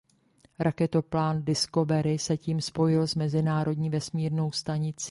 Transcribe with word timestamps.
Raketoplán 0.59 1.43
Discovery 1.45 2.19
se 2.19 2.37
tím 2.37 2.61
spojil 2.61 3.07
s 3.07 3.15
Mezinárodní 3.15 3.89
vesmírnou 3.89 4.51
stanicí. 4.51 4.99